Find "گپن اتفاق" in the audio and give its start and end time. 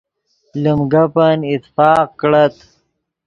0.91-2.07